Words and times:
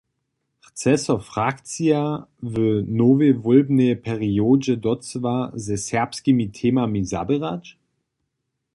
Chce 0.63 0.95
so 0.97 1.19
frakcija 1.19 2.27
w 2.43 2.59
nowej 2.87 3.33
wólbnej 3.33 3.97
periodźe 3.97 4.77
docyła 4.77 5.51
ze 5.55 5.77
serbskimi 5.77 6.49
temami 6.51 7.05
zaběrać? 7.05 7.77